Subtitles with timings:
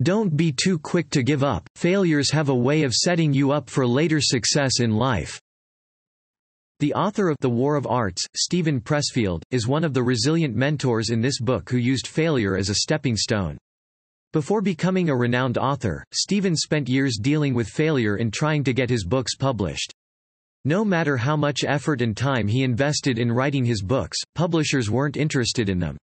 [0.00, 3.68] Don't be too quick to give up, failures have a way of setting you up
[3.68, 5.40] for later success in life.
[6.78, 11.10] The author of The War of Arts, Steven Pressfield, is one of the resilient mentors
[11.10, 13.58] in this book who used failure as a stepping stone.
[14.32, 18.90] Before becoming a renowned author, Steven spent years dealing with failure in trying to get
[18.90, 19.92] his books published.
[20.64, 25.16] No matter how much effort and time he invested in writing his books, publishers weren't
[25.16, 25.96] interested in them.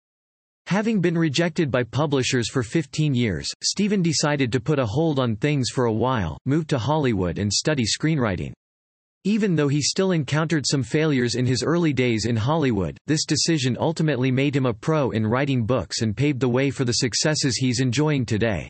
[0.68, 5.36] Having been rejected by publishers for 15 years, Steven decided to put a hold on
[5.36, 8.52] things for a while, move to Hollywood and study screenwriting.
[9.26, 13.78] Even though he still encountered some failures in his early days in Hollywood, this decision
[13.80, 17.58] ultimately made him a pro in writing books and paved the way for the successes
[17.58, 18.68] he's enjoying today.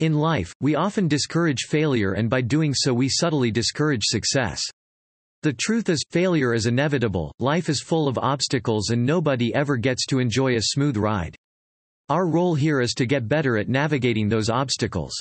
[0.00, 4.60] In life, we often discourage failure and by doing so we subtly discourage success.
[5.42, 10.06] The truth is, failure is inevitable, life is full of obstacles and nobody ever gets
[10.06, 11.34] to enjoy a smooth ride.
[12.08, 15.12] Our role here is to get better at navigating those obstacles.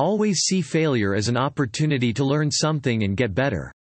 [0.00, 3.72] Always see failure as an opportunity to learn something and get better.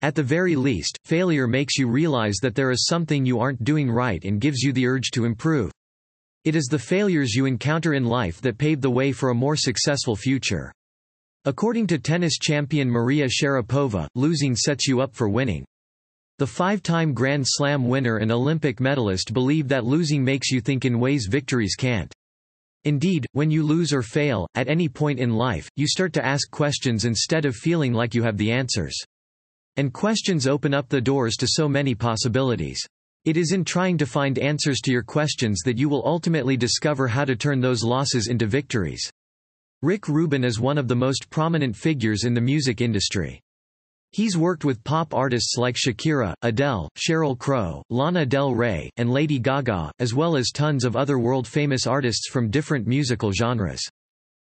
[0.00, 3.90] At the very least, failure makes you realize that there is something you aren't doing
[3.90, 5.70] right and gives you the urge to improve.
[6.44, 9.56] It is the failures you encounter in life that pave the way for a more
[9.56, 10.72] successful future.
[11.48, 15.64] According to tennis champion Maria Sharapova, losing sets you up for winning.
[16.38, 20.98] The five-time Grand Slam winner and Olympic medalist believe that losing makes you think in
[20.98, 22.12] ways victories can't.
[22.82, 26.50] Indeed, when you lose or fail, at any point in life, you start to ask
[26.50, 29.00] questions instead of feeling like you have the answers.
[29.76, 32.84] And questions open up the doors to so many possibilities.
[33.24, 37.06] It is in trying to find answers to your questions that you will ultimately discover
[37.06, 39.08] how to turn those losses into victories.
[39.82, 43.42] Rick Rubin is one of the most prominent figures in the music industry.
[44.10, 49.38] He's worked with pop artists like Shakira, Adele, Sheryl Crow, Lana Del Rey, and Lady
[49.38, 53.82] Gaga, as well as tons of other world-famous artists from different musical genres.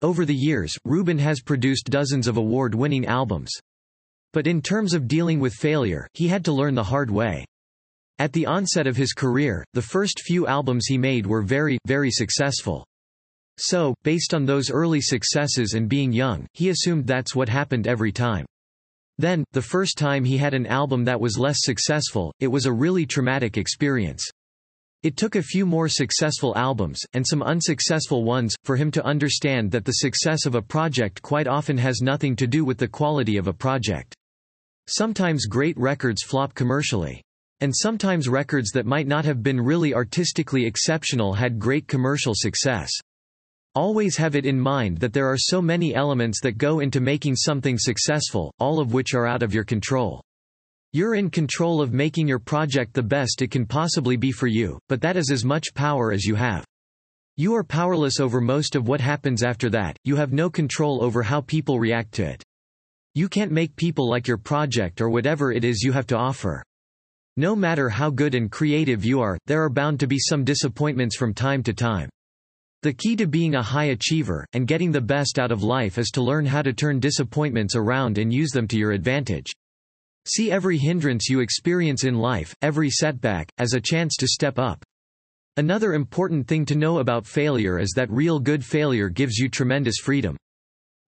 [0.03, 3.51] Over the years, Rubin has produced dozens of award-winning albums.
[4.35, 7.47] But in terms of dealing with failure, he had to learn the hard way.
[8.19, 12.11] At the onset of his career, the first few albums he made were very, very
[12.11, 12.85] successful.
[13.59, 18.13] So, based on those early successes and being young, he assumed that's what happened every
[18.13, 18.45] time.
[19.19, 22.73] Then, the first time he had an album that was less successful, it was a
[22.73, 24.23] really traumatic experience.
[25.03, 29.71] It took a few more successful albums, and some unsuccessful ones, for him to understand
[29.71, 33.39] that the success of a project quite often has nothing to do with the quality
[33.39, 34.15] of a project.
[34.87, 37.23] Sometimes great records flop commercially.
[37.61, 42.91] And sometimes records that might not have been really artistically exceptional had great commercial success.
[43.77, 47.37] Always have it in mind that there are so many elements that go into making
[47.37, 50.23] something successful, all of which are out of your control.
[50.95, 54.79] You're in control of making your project the best it can possibly be for you,
[54.89, 56.65] but that is as much power as you have.
[57.37, 61.23] You are powerless over most of what happens after that, you have no control over
[61.23, 62.43] how people react to it.
[63.15, 66.63] You can't make people like your project or whatever it is you have to offer.
[67.37, 71.15] No matter how good and creative you are, there are bound to be some disappointments
[71.15, 72.09] from time to time.
[72.87, 76.09] The key to being a high achiever, and getting the best out of life is
[76.11, 79.51] to learn how to turn disappointments around and use them to your advantage.
[80.25, 84.85] See every hindrance you experience in life, every setback, as a chance to step up.
[85.57, 89.97] Another important thing to know about failure is that real good failure gives you tremendous
[90.01, 90.37] freedom.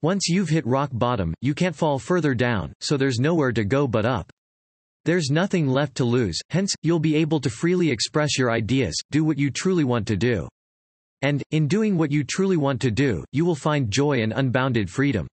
[0.02, 3.86] Once you've hit rock bottom, you can't fall further down, so there's nowhere to go
[3.86, 4.28] but up.
[5.04, 9.22] There's nothing left to lose, hence, you'll be able to freely express your ideas, do
[9.22, 10.48] what you truly want to do.
[11.22, 14.88] And, in doing what you truly want to do, you will find joy and unbounded
[14.88, 15.26] freedom.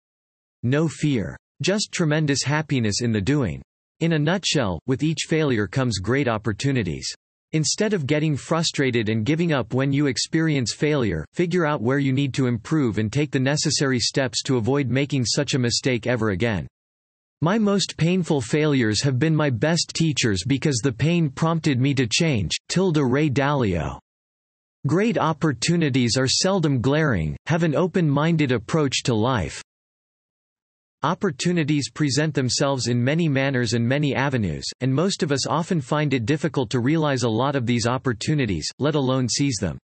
[0.62, 1.36] No fear.
[1.62, 3.62] Just tremendous happiness in the doing.
[4.00, 7.12] In a nutshell, with each failure comes great opportunities.
[7.52, 12.12] Instead of getting frustrated and giving up when you experience failure, figure out where you
[12.12, 16.30] need to improve and take the necessary steps to avoid making such a mistake ever
[16.30, 16.66] again.
[17.42, 22.06] My most painful failures have been my best teachers because the pain prompted me to
[22.06, 22.52] change.
[22.68, 23.98] Tilde Ray Dalio.
[24.88, 29.62] Great opportunities are seldom glaring, have an open-minded approach to life.
[31.04, 36.12] Opportunities present themselves in many manners and many avenues, and most of us often find
[36.12, 39.78] it difficult to realize a lot of these opportunities, let alone seize them.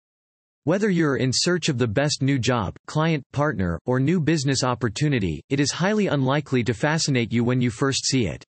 [0.64, 5.40] Whether you're in search of the best new job, client, partner, or new business opportunity,
[5.48, 8.44] it is highly unlikely to fascinate you when you first see it.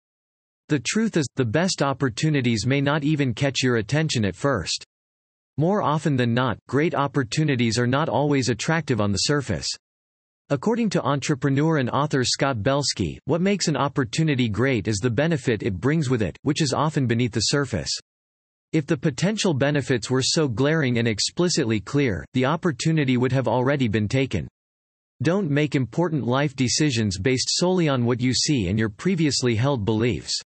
[0.70, 4.84] The truth is, the best opportunities may not even catch your attention at first.
[5.60, 9.68] More often than not, great opportunities are not always attractive on the surface.
[10.50, 15.62] According to entrepreneur and author Scott Belsky, what makes an opportunity great is the benefit
[15.62, 17.92] it brings with it, which is often beneath the surface.
[18.72, 23.90] If the potential benefits were so glaring and explicitly clear, the opportunity would have already
[23.90, 24.48] been taken.
[25.24, 29.84] Don't make important life decisions based solely on what you see and your previously held
[29.84, 30.42] beliefs.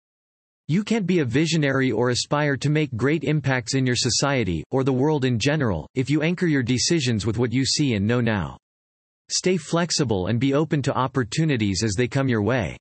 [0.69, 4.85] You can't be a visionary or aspire to make great impacts in your society, or
[4.85, 8.21] the world in general, if you anchor your decisions with what you see and know
[8.21, 8.57] now.
[9.29, 12.77] Stay flexible and be open to opportunities as they come your way.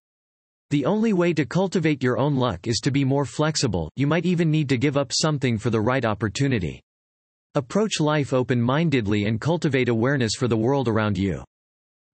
[0.70, 4.26] The only way to cultivate your own luck is to be more flexible, you might
[4.26, 6.80] even need to give up something for the right opportunity.
[7.56, 11.42] Approach life open-mindedly and cultivate awareness for the world around you.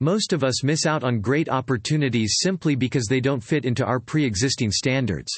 [0.01, 3.99] Most of us miss out on great opportunities simply because they don't fit into our
[3.99, 5.37] pre-existing standards.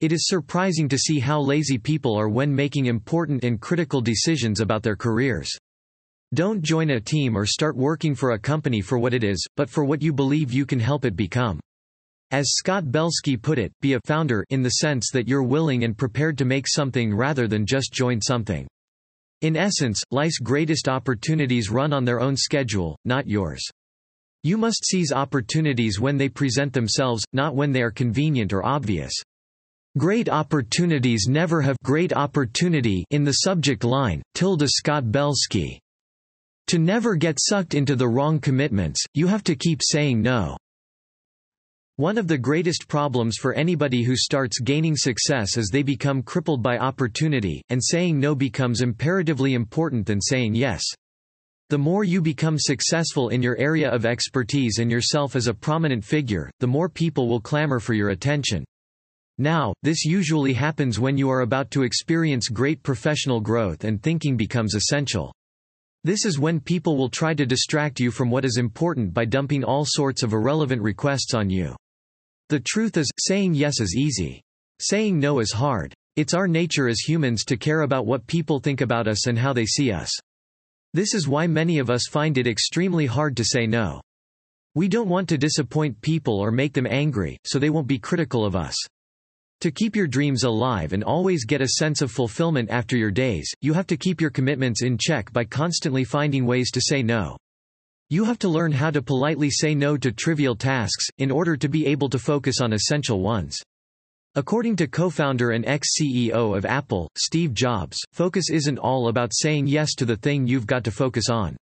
[0.00, 4.60] It is surprising to see how lazy people are when making important and critical decisions
[4.60, 5.50] about their careers.
[6.34, 9.70] Don't join a team or start working for a company for what it is, but
[9.70, 11.60] for what you believe you can help it become.
[12.32, 15.96] As Scott Belsky put it, be a founder in the sense that you're willing and
[15.96, 18.66] prepared to make something rather than just join something.
[19.42, 23.62] In essence, life's greatest opportunities run on their own schedule, not yours.
[24.42, 29.12] You must seize opportunities when they present themselves, not when they are convenient or obvious.
[29.96, 35.78] Great opportunities never have great opportunity in the subject line, tilde Scott Belsky.
[36.66, 40.56] To never get sucked into the wrong commitments, you have to keep saying no.
[41.94, 46.60] One of the greatest problems for anybody who starts gaining success is they become crippled
[46.60, 50.82] by opportunity, and saying no becomes imperatively important than saying yes.
[51.70, 56.04] The more you become successful in your area of expertise and yourself as a prominent
[56.04, 58.64] figure, the more people will clamor for your attention.
[59.38, 64.36] Now, this usually happens when you are about to experience great professional growth and thinking
[64.36, 65.34] becomes essential.
[66.04, 69.64] This is when people will try to distract you from what is important by dumping
[69.64, 71.74] all sorts of irrelevant requests on you.
[72.48, 74.40] The truth is, saying yes is easy.
[74.80, 75.94] Saying no is hard.
[76.14, 79.52] It's our nature as humans to care about what people think about us and how
[79.52, 80.12] they see us.
[80.92, 84.00] This is why many of us find it extremely hard to say no.
[84.76, 88.44] We don't want to disappoint people or make them angry, so they won't be critical
[88.44, 88.76] of us.
[89.60, 93.50] To keep your dreams alive and always get a sense of fulfillment after your days,
[93.60, 97.36] you have to keep your commitments in check by constantly finding ways to say no.
[98.10, 101.68] You have to learn how to politely say no to trivial tasks, in order to
[101.68, 103.56] be able to focus on essential ones.
[104.36, 109.94] According to co-founder and ex-CEO of Apple, Steve Jobs, focus isn't all about saying yes
[109.94, 111.56] to the thing you've got to focus on.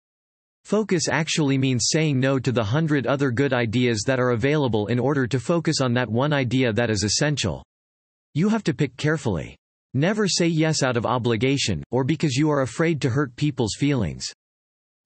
[0.64, 4.98] Focus actually means saying no to the hundred other good ideas that are available in
[4.98, 7.64] order to focus on that one idea that is essential.
[8.34, 9.56] You have to pick carefully.
[9.94, 14.26] Never say yes out of obligation, or because you are afraid to hurt people's feelings.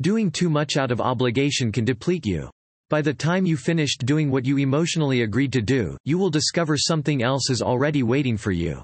[0.02, 2.50] Doing too much out of obligation can deplete you.
[2.90, 6.76] By the time you finished doing what you emotionally agreed to do, you will discover
[6.76, 8.82] something else is already waiting for you.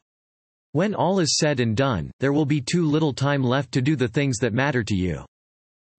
[0.72, 3.96] When all is said and done, there will be too little time left to do
[3.96, 5.24] the things that matter to you.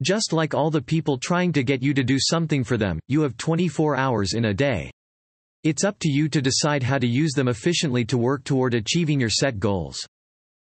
[0.01, 3.21] Just like all the people trying to get you to do something for them, you
[3.21, 4.89] have 24 hours in a day.
[5.65, 9.19] It's up to you to decide how to use them efficiently to work toward achieving
[9.19, 10.00] your set goals.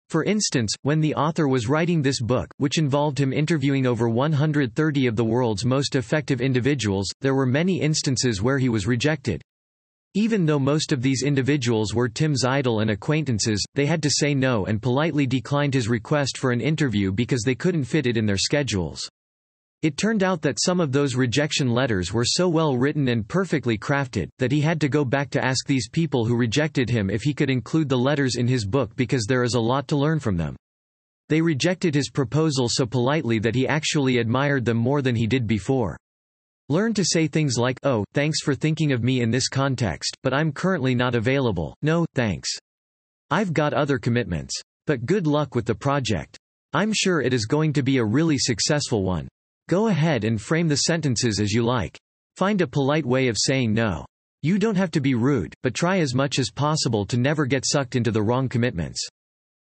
[0.09, 5.07] For instance, when the author was writing this book, which involved him interviewing over 130
[5.07, 9.43] of the world's most effective individuals, there were many instances where he was rejected.
[10.15, 14.33] Even though most of these individuals were Tim's idol and acquaintances, they had to say
[14.33, 18.25] no and politely declined his request for an interview because they couldn't fit it in
[18.25, 19.07] their schedules.
[19.83, 23.79] It turned out that some of those rejection letters were so well written and perfectly
[23.79, 27.23] crafted, that he had to go back to ask these people who rejected him if
[27.23, 30.19] he could include the letters in his book because there is a lot to learn
[30.19, 30.57] from them.
[31.29, 35.47] They rejected his proposal so politely that he actually admired them more than he did
[35.47, 35.97] before.
[36.69, 40.35] Learn to say things like, oh, thanks for thinking of me in this context, but
[40.35, 42.51] I'm currently not available, no, thanks.
[43.31, 44.61] I've got other commitments.
[44.89, 46.37] But good luck with the project.
[46.73, 49.29] I'm sure it is going to be a really successful one.
[49.69, 51.99] Go ahead and frame the sentences as you like.
[52.37, 54.07] Find a polite way of saying no.
[54.41, 57.67] You don't have to be rude, but try as much as possible to never get
[57.67, 59.07] sucked into the wrong commitments.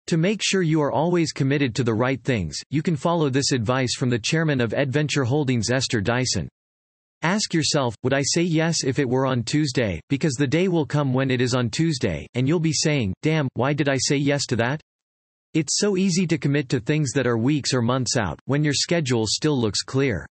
[0.07, 3.53] To make sure you are always committed to the right things, you can follow this
[3.53, 6.49] advice from the chairman of EDventure Holdings Esther Dyson.
[7.21, 10.87] Ask yourself, would I say yes if it were on Tuesday, because the day will
[10.87, 14.17] come when it is on Tuesday, and you'll be saying, damn, why did I say
[14.17, 14.81] yes to that?
[15.55, 18.73] It's so easy to commit to things that are weeks or months out, when your
[18.73, 20.27] schedule still looks clear.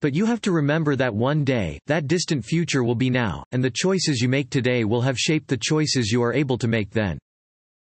[0.00, 3.64] But you have to remember that one day, that distant future will be now, and
[3.64, 6.90] the choices you make today will have shaped the choices you are able to make
[6.90, 7.18] then.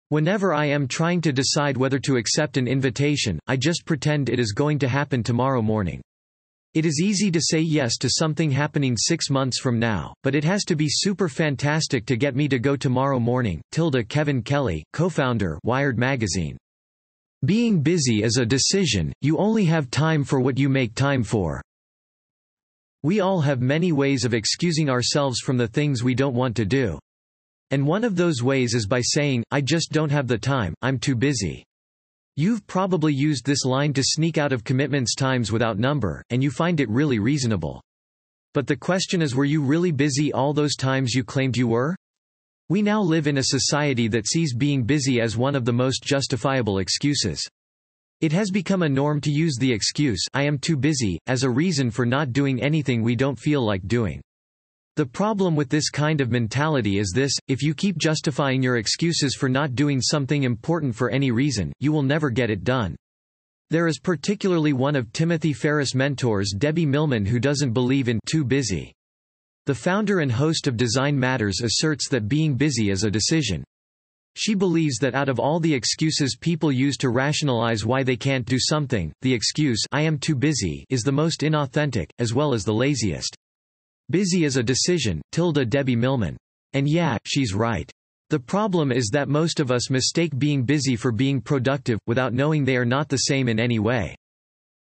[0.08, 4.40] Whenever I am trying to decide whether to accept an invitation, I just pretend it
[4.40, 6.00] is going to happen tomorrow morning.
[6.72, 10.44] It is easy to say yes to something happening six months from now, but it
[10.44, 13.60] has to be super fantastic to get me to go tomorrow morning.
[13.72, 16.56] Tilde Kevin Kelly, co-founder Wired Magazine.
[17.44, 21.60] Being busy is a decision, you only have time for what you make time for.
[23.02, 26.64] We all have many ways of excusing ourselves from the things we don't want to
[26.64, 27.00] do.
[27.72, 31.00] And one of those ways is by saying, I just don't have the time, I'm
[31.00, 31.64] too busy.
[32.36, 36.50] You've probably used this line to sneak out of commitments times without number, and you
[36.52, 37.82] find it really reasonable.
[38.54, 41.96] But the question is were you really busy all those times you claimed you were?
[42.72, 46.02] We now live in a society that sees being busy as one of the most
[46.02, 47.46] justifiable excuses.
[48.22, 51.50] It has become a norm to use the excuse I am too busy, as a
[51.50, 54.22] reason for not doing anything we don't feel like doing.
[54.96, 59.34] The problem with this kind of mentality is this, if you keep justifying your excuses
[59.34, 62.96] for not doing something important for any reason, you will never get it done.
[63.68, 68.46] There is particularly one of Timothy Ferriss' mentors Debbie Millman who doesn't believe in too
[68.46, 68.94] busy.
[69.66, 73.62] The founder and host of Design Matters asserts that being busy is a decision.
[74.34, 78.44] She believes that out of all the excuses people use to rationalize why they can't
[78.44, 82.64] do something, the excuse I am too busy is the most inauthentic, as well as
[82.64, 83.36] the laziest.
[84.10, 86.36] Busy is a decision, tilde Debbie Millman.
[86.72, 87.88] And yeah, she's right.
[88.30, 92.64] The problem is that most of us mistake being busy for being productive, without knowing
[92.64, 94.16] they are not the same in any way.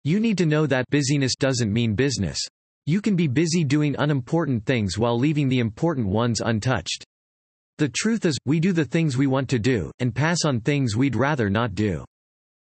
[0.05, 2.39] You need to know that busyness doesn't mean business.
[2.89, 7.05] You can be busy doing unimportant things while leaving the important ones untouched.
[7.77, 10.97] The truth is, we do the things we want to do, and pass on things
[10.97, 12.03] we'd rather not do.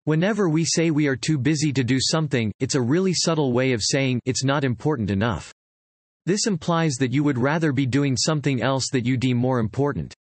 [0.05, 3.73] Whenever we say we are too busy to do something, it's a really subtle way
[3.73, 5.53] of saying it's not important enough.
[6.25, 10.13] This implies that you would rather be doing something else that you deem more important.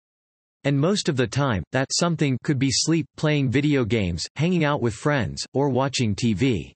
[0.64, 4.82] And most of the time, that something could be sleep, playing video games, hanging out
[4.82, 6.72] with friends, or watching TV.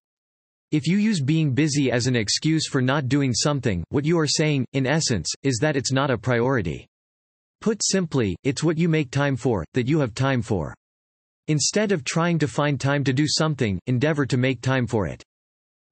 [0.71, 4.27] If you use being busy as an excuse for not doing something, what you are
[4.27, 6.87] saying, in essence, is that it's not a priority.
[7.63, 10.75] Put simply, it's what you make time for, that you have time for.
[11.47, 15.23] Instead of trying to find time to do something, endeavor to make time for it.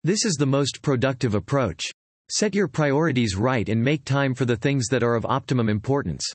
[0.04, 1.82] This is the most productive approach.
[2.30, 6.30] Set your priorities right and make time for the things that are of optimum importance.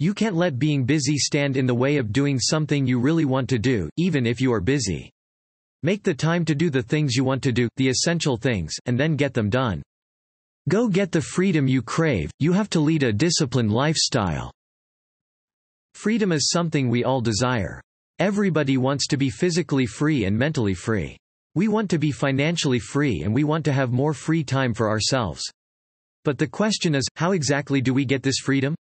[0.00, 3.48] You can't let being busy stand in the way of doing something you really want
[3.50, 5.12] to do, even if you are busy.
[5.82, 9.00] Make the time to do the things you want to do, the essential things, and
[9.00, 9.82] then get them done.
[10.68, 14.52] Go get the freedom you crave, you have to lead a disciplined lifestyle.
[15.94, 17.80] Freedom is something we all desire.
[18.18, 21.16] Everybody wants to be physically free and mentally free.
[21.54, 24.90] We want to be financially free and we want to have more free time for
[24.90, 25.42] ourselves.
[26.24, 28.74] But the question is, how exactly do we get this freedom?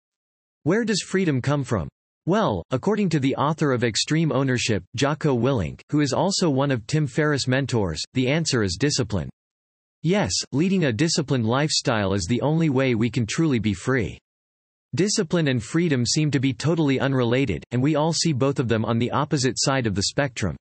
[0.65, 1.89] Where does freedom come from?
[2.29, 6.87] Well, according to the author of Extreme Ownership, Jocko Willink, who is also one of
[6.87, 9.31] Tim Ferriss' mentors, the answer is discipline.
[10.03, 14.19] Yes, leading a disciplined lifestyle is the only way we can truly be free.
[14.95, 18.85] Discipline and freedom seem to be totally unrelated, and we all see both of them
[18.85, 20.55] on the opposite side of the spectrum.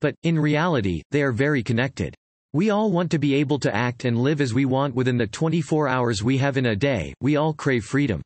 [0.00, 2.12] But, in reality, they are very connected.
[2.52, 5.28] We all want to be able to act and live as we want within the
[5.28, 8.20] 24 hours we have in a day, we all crave freedom.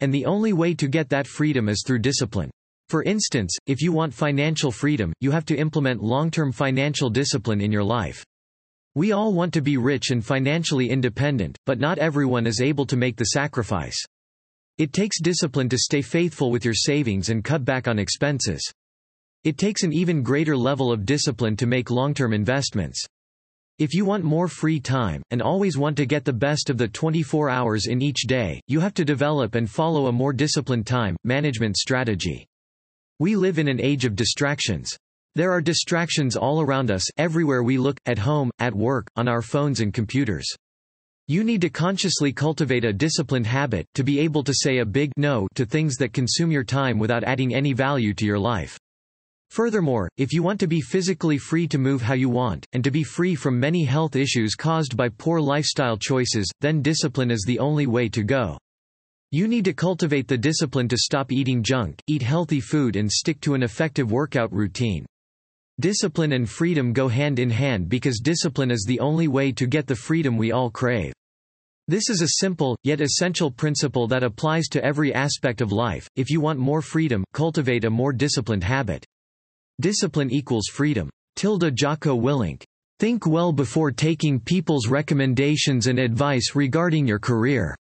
[0.00, 2.50] And the only way to get that freedom is through discipline.
[2.88, 7.72] For instance, if you want financial freedom, you have to implement long-term financial discipline in
[7.72, 8.24] your life.
[8.94, 12.96] We all want to be rich and financially independent, but not everyone is able to
[12.96, 13.96] make the sacrifice.
[14.78, 18.62] It takes discipline to stay faithful with your savings and cut back on expenses.
[19.44, 23.04] It takes an even greater level of discipline to make long-term investments.
[23.80, 26.86] If you want more free time, and always want to get the best of the
[26.86, 31.16] 24 hours in each day, you have to develop and follow a more disciplined time
[31.24, 32.46] management strategy.
[33.18, 34.96] We live in an age of distractions.
[35.34, 39.42] There are distractions all around us, everywhere we look, at home, at work, on our
[39.42, 40.46] phones and computers.
[41.26, 45.10] You need to consciously cultivate a disciplined habit, to be able to say a big
[45.16, 48.78] no to things that consume your time without adding any value to your life.
[49.54, 52.90] Furthermore, if you want to be physically free to move how you want, and to
[52.90, 57.60] be free from many health issues caused by poor lifestyle choices, then discipline is the
[57.60, 58.58] only way to go.
[59.30, 63.40] You need to cultivate the discipline to stop eating junk, eat healthy food and stick
[63.42, 65.06] to an effective workout routine.
[65.78, 69.86] Discipline and freedom go hand in hand because discipline is the only way to get
[69.86, 71.12] the freedom we all crave.
[71.86, 76.08] This is a simple, yet essential principle that applies to every aspect of life.
[76.16, 79.06] If you want more freedom, cultivate a more disciplined habit.
[79.80, 81.10] Discipline equals freedom.
[81.34, 82.62] Tilde Jocko Willink.
[83.00, 87.74] Think well before taking people's recommendations and advice regarding your career.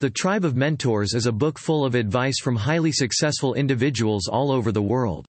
[0.00, 4.52] The Tribe of Mentors is a book full of advice from highly successful individuals all
[4.52, 5.24] over the world.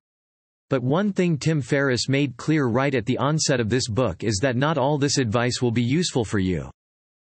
[0.69, 4.39] But one thing Tim Ferriss made clear right at the onset of this book is
[4.41, 6.69] that not all this advice will be useful for you.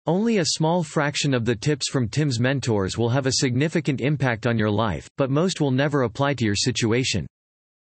[0.07, 4.47] Only a small fraction of the tips from Tim's mentors will have a significant impact
[4.47, 7.27] on your life, but most will never apply to your situation.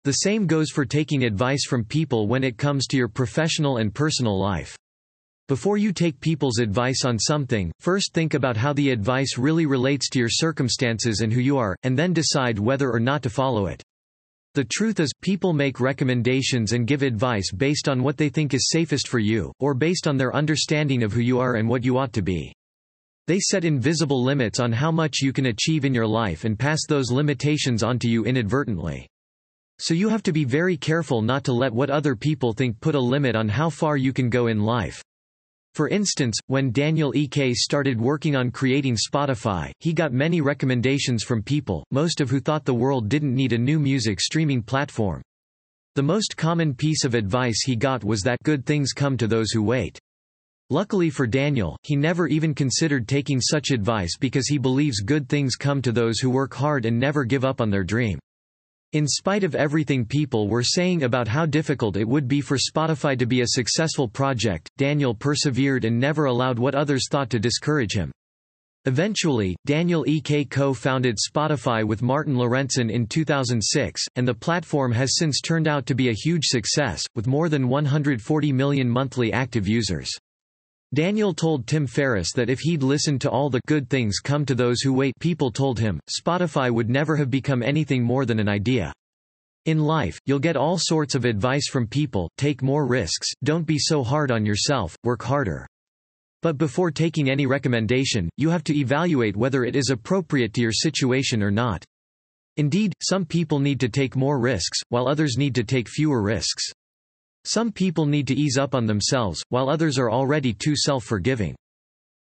[0.05, 3.93] The same goes for taking advice from people when it comes to your professional and
[3.93, 4.77] personal life.
[5.49, 10.09] Before you take people's advice on something, first think about how the advice really relates
[10.11, 13.67] to your circumstances and who you are, and then decide whether or not to follow
[13.67, 13.83] it.
[14.55, 18.69] The truth is, people make recommendations and give advice based on what they think is
[18.71, 21.97] safest for you, or based on their understanding of who you are and what you
[21.97, 22.53] ought to be.
[23.27, 26.81] They set invisible limits on how much you can achieve in your life and pass
[26.87, 29.09] those limitations onto you inadvertently.
[29.81, 32.97] So you have to be very careful not to let what other people think put
[32.97, 35.03] a limit on how far you can go in life.
[35.75, 41.43] For instance, when Daniel Ek started working on creating Spotify, he got many recommendations from
[41.43, 45.23] people, most of who thought the world didn't need a new music streaming platform.
[45.95, 49.53] The most common piece of advice he got was that good things come to those
[49.53, 49.97] who wait.
[50.71, 55.55] Luckily for Daniel, he never even considered taking such advice because he believes good things
[55.55, 58.19] come to those who work hard and never give up on their dream.
[58.95, 63.19] In spite of everything people were saying about how difficult it would be for Spotify
[63.19, 67.93] to be a successful project, Daniel persevered and never allowed what others thought to discourage
[67.93, 68.11] him.
[68.87, 75.43] Eventually, Daniel Ek co-founded Spotify with Martin Lorentzon in 2006, and the platform has since
[75.43, 80.11] turned out to be a huge success, with more than 140 million monthly active users.
[80.95, 84.55] Daniel told Tim Ferriss that if he'd listened to all the good things come to
[84.55, 88.49] those who wait people told him, Spotify would never have become anything more than an
[88.49, 88.91] idea.
[89.67, 93.79] In life, you'll get all sorts of advice from people, take more risks, don't be
[93.79, 95.67] so hard on yourself, work harder.
[96.41, 100.73] But before taking any recommendation, you have to evaluate whether it is appropriate to your
[100.73, 101.85] situation or not.
[102.57, 106.73] Indeed, some people need to take more risks, while others need to take fewer risks.
[107.49, 111.57] Some people need to ease up on themselves, while others are already too self-forgiving.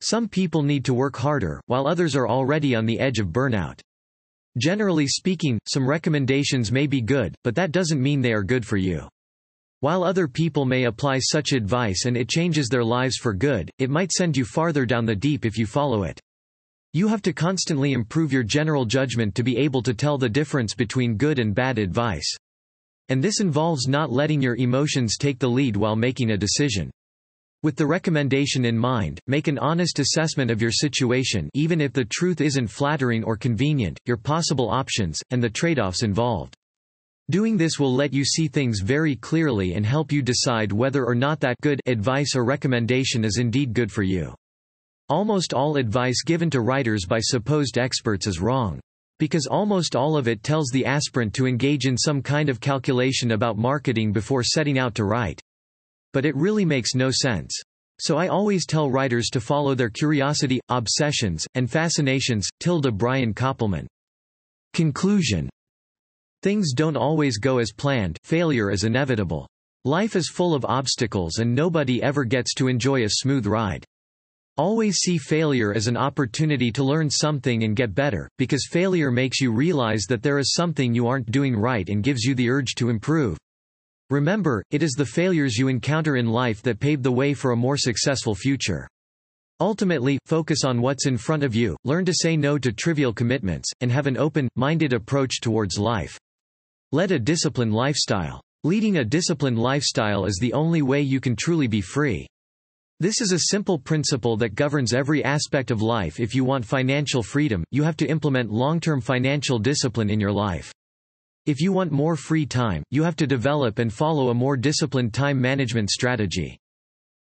[0.01, 3.79] Some people need to work harder, while others are already on the edge of burnout.
[4.59, 8.77] Generally speaking, some recommendations may be good, but that doesn't mean they are good for
[8.77, 9.07] you.
[9.79, 13.91] While other people may apply such advice and it changes their lives for good, it
[13.91, 16.19] might send you farther down the deep if you follow it.
[16.95, 20.75] You have to constantly improve your general judgment to be able to tell the difference
[20.75, 22.37] between good and bad advice.
[23.09, 26.91] And this involves not letting your emotions take the lead while making a decision.
[27.63, 32.05] With the recommendation in mind, make an honest assessment of your situation even if the
[32.05, 36.57] truth isn't flattering or convenient, your possible options, and the trade-offs involved.
[37.31, 41.15] Doing this will let you see things very clearly and help you decide whether or
[41.15, 44.35] not that good advice or recommendation is indeed good for you.
[45.09, 48.81] Almost all advice given to writers by supposed experts is wrong.
[49.19, 53.33] Because almost all of it tells the aspirant to engage in some kind of calculation
[53.33, 55.41] about marketing before setting out to write.
[56.13, 57.55] But it really makes no sense.
[58.01, 62.49] So I always tell writers to follow their curiosity, obsessions, and fascinations.
[62.59, 63.87] Tilde Brian Koppelman.
[64.73, 65.49] Conclusion
[66.43, 69.47] Things don't always go as planned, failure is inevitable.
[69.85, 73.85] Life is full of obstacles and nobody ever gets to enjoy a smooth ride.
[74.59, 79.41] Always see failure as an opportunity to learn something and get better, because failure makes
[79.41, 82.75] you realize that there is something you aren't doing right and gives you the urge
[82.75, 83.39] to improve.
[84.11, 87.57] Remember, it is the failures you encounter in life that pave the way for a
[87.57, 88.87] more successful future.
[89.59, 93.71] Ultimately, focus on what's in front of you, learn to say no to trivial commitments,
[93.81, 96.19] and have an open-minded approach towards life.
[96.91, 98.43] Lead a disciplined lifestyle.
[98.65, 102.27] Leading a disciplined lifestyle is the only way you can truly be free.
[103.03, 107.21] This is a simple principle that governs every aspect of life if you want financial
[107.21, 110.73] freedom, you have to implement long-term financial discipline in your life.
[111.45, 115.13] If you want more free time, you have to develop and follow a more disciplined
[115.13, 116.57] time management strategy.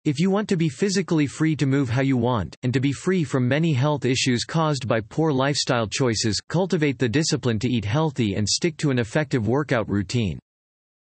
[0.03, 2.91] If you want to be physically free to move how you want, and to be
[2.91, 7.85] free from many health issues caused by poor lifestyle choices, cultivate the discipline to eat
[7.85, 10.39] healthy and stick to an effective workout routine.